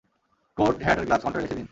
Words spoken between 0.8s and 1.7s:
Hat আর gloves, কাউন্টারে রেখে দিন।